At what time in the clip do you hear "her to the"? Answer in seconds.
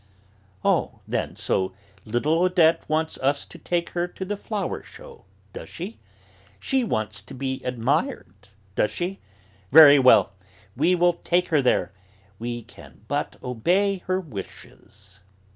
3.91-4.35